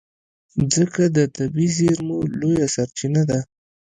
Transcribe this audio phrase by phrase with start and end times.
[0.61, 3.39] مځکه د طبعي زېرمو لویه سرچینه ده.